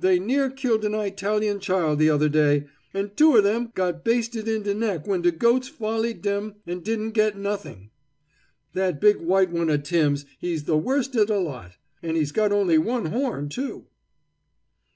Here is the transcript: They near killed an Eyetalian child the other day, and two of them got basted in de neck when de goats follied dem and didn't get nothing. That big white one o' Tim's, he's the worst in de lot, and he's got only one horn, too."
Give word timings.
They 0.00 0.18
near 0.18 0.50
killed 0.50 0.84
an 0.84 0.96
Eyetalian 0.96 1.60
child 1.60 2.00
the 2.00 2.10
other 2.10 2.28
day, 2.28 2.66
and 2.92 3.16
two 3.16 3.36
of 3.36 3.44
them 3.44 3.70
got 3.76 4.02
basted 4.04 4.48
in 4.48 4.64
de 4.64 4.74
neck 4.74 5.06
when 5.06 5.22
de 5.22 5.30
goats 5.30 5.68
follied 5.68 6.20
dem 6.20 6.56
and 6.66 6.82
didn't 6.82 7.12
get 7.12 7.38
nothing. 7.38 7.90
That 8.72 9.00
big 9.00 9.18
white 9.18 9.52
one 9.52 9.70
o' 9.70 9.76
Tim's, 9.76 10.26
he's 10.40 10.64
the 10.64 10.76
worst 10.76 11.14
in 11.14 11.26
de 11.26 11.38
lot, 11.38 11.76
and 12.02 12.16
he's 12.16 12.32
got 12.32 12.50
only 12.50 12.76
one 12.76 13.04
horn, 13.06 13.48
too." 13.48 13.86